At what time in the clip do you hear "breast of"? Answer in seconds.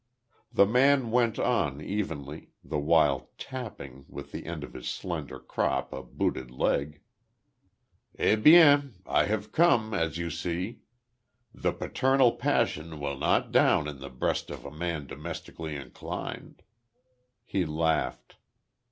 14.09-14.65